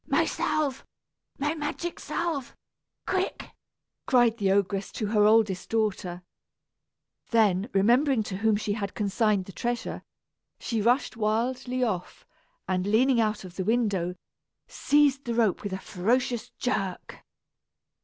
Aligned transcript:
"My 0.07 0.25
salve, 0.25 0.83
my 1.37 1.53
magic 1.53 1.99
salve, 1.99 2.55
quick!" 3.05 3.51
cried 4.07 4.37
the 4.39 4.51
ogress 4.51 4.91
to 4.93 5.05
her 5.05 5.25
oldest 5.25 5.69
daughter. 5.69 6.23
Then, 7.29 7.69
remembering 7.71 8.23
to 8.23 8.37
whom 8.37 8.55
she 8.55 8.73
had 8.73 8.95
consigned 8.95 9.45
the 9.45 9.51
treasure, 9.51 10.01
she 10.59 10.81
rushed 10.81 11.17
wildly 11.17 11.83
off 11.83 12.25
and, 12.67 12.87
leaning 12.87 13.21
out 13.21 13.43
of 13.43 13.57
the 13.57 13.63
window, 13.63 14.15
seized 14.65 15.25
the 15.25 15.35
rope 15.35 15.61
with 15.61 15.71
a 15.71 15.77
ferocious 15.77 16.49
jerk. 16.49 17.23